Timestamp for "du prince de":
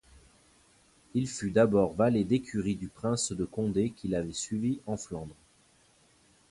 2.73-3.45